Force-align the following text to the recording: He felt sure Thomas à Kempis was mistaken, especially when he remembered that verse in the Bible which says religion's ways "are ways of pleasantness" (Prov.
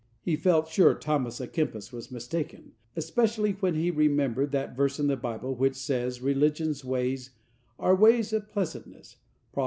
He 0.23 0.35
felt 0.35 0.67
sure 0.67 0.95
Thomas 0.95 1.37
à 1.39 1.45
Kempis 1.47 1.93
was 1.93 2.09
mistaken, 2.11 2.71
especially 2.95 3.51
when 3.51 3.75
he 3.75 3.91
remembered 3.91 4.49
that 4.49 4.75
verse 4.75 4.99
in 4.99 5.05
the 5.05 5.15
Bible 5.15 5.53
which 5.53 5.75
says 5.75 6.23
religion's 6.23 6.83
ways 6.83 7.29
"are 7.77 7.93
ways 7.95 8.33
of 8.33 8.49
pleasantness" 8.49 9.17
(Prov. 9.53 9.59